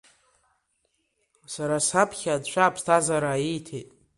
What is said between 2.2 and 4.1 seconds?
Анцәа аԥсҭазаара ииҭеит…